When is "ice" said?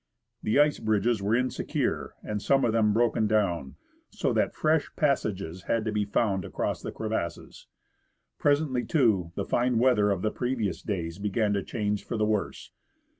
0.57-0.79